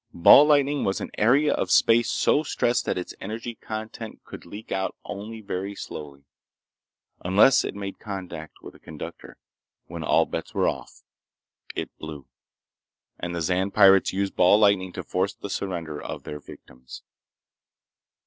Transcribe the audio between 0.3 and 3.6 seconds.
lightning was an area of space so stressed that its energy